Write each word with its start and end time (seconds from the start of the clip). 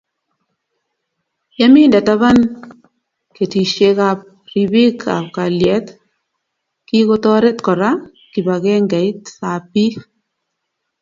Ye 1.57 1.65
minde 1.73 1.99
taban 2.07 2.37
ketishek 3.35 3.97
ab 4.09 4.19
ripik 4.53 4.99
a 5.15 5.17
kalyet, 5.35 5.87
kikotoret 6.87 7.59
kora 7.65 7.89
kibangengeit 8.31 9.23
ab 9.51 9.63
biik 9.73 9.95